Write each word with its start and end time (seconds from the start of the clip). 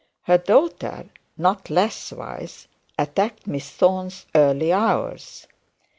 Her 0.23 0.39
daughter, 0.39 1.09
not 1.37 1.69
less 1.69 2.11
wise, 2.11 2.67
attacked 2.97 3.45
Miss 3.45 3.69
Thorne's 3.69 4.25
early 4.33 4.73
hours. 4.73 5.45